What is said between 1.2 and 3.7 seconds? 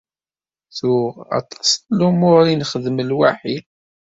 aṭas n lumuṛ i nxeddem lwaḥi.